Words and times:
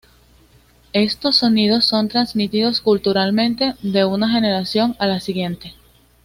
Estos 0.93 1.35
sonidos 1.35 1.85
son 1.85 2.07
transmitidos 2.07 2.81
culturalmente 2.81 3.75
de 3.83 4.03
una 4.03 4.29
generación 4.31 4.95
a 4.97 5.05
la 5.05 5.19
siguiente. 5.19 5.75